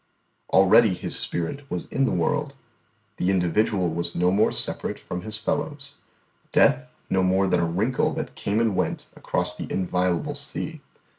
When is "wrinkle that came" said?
7.69-8.59